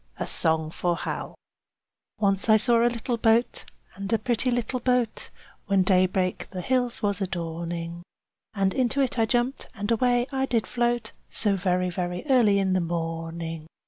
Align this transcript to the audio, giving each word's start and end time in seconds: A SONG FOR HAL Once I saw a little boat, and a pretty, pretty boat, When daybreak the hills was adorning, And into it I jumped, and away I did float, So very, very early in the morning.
A 0.19 0.25
SONG 0.25 0.71
FOR 0.71 0.95
HAL 0.95 1.35
Once 2.17 2.49
I 2.49 2.57
saw 2.57 2.81
a 2.83 2.89
little 2.89 3.17
boat, 3.17 3.65
and 3.93 4.11
a 4.11 4.17
pretty, 4.17 4.49
pretty 4.51 4.79
boat, 4.79 5.29
When 5.67 5.83
daybreak 5.83 6.47
the 6.49 6.61
hills 6.61 7.03
was 7.03 7.21
adorning, 7.21 8.01
And 8.55 8.73
into 8.73 8.99
it 9.01 9.19
I 9.19 9.27
jumped, 9.27 9.67
and 9.75 9.91
away 9.91 10.25
I 10.31 10.47
did 10.47 10.65
float, 10.65 11.11
So 11.29 11.55
very, 11.55 11.91
very 11.91 12.25
early 12.31 12.57
in 12.57 12.73
the 12.73 12.81
morning. 12.81 13.67